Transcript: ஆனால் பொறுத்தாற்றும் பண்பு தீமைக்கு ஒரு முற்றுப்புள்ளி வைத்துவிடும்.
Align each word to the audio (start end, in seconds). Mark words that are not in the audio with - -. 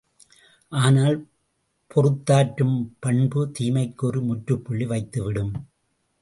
ஆனால் 0.71 1.17
பொறுத்தாற்றும் 1.91 2.77
பண்பு 2.99 3.51
தீமைக்கு 3.59 4.07
ஒரு 4.07 4.21
முற்றுப்புள்ளி 4.21 4.85
வைத்துவிடும். 4.85 5.53